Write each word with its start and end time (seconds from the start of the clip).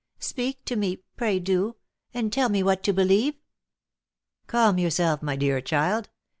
Speak 0.17 0.65
to 0.65 0.75
me! 0.75 0.97
pray 1.15 1.37
do; 1.39 1.75
and 2.11 2.33
tell 2.33 2.49
me 2.49 2.63
what 2.63 2.81
to 2.85 2.91
believe." 2.91 3.35
"Calm 4.47 4.79
yourself, 4.79 5.21
my 5.21 5.35
dear 5.35 5.61
child! 5.61 6.09